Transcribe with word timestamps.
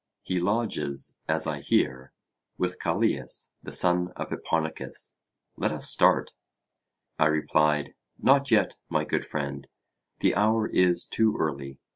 He 0.23 0.39
lodges, 0.39 1.19
as 1.27 1.45
I 1.45 1.59
hear, 1.61 2.11
with 2.57 2.79
Callias 2.79 3.51
the 3.61 3.71
son 3.71 4.07
of 4.15 4.29
Hipponicus: 4.31 5.13
let 5.57 5.71
us 5.71 5.91
start. 5.91 6.33
I 7.19 7.27
replied: 7.27 7.93
Not 8.17 8.49
yet, 8.49 8.77
my 8.89 9.05
good 9.05 9.25
friend; 9.27 9.67
the 10.19 10.33
hour 10.33 10.67
is 10.67 11.05
too 11.05 11.37
early. 11.37 11.77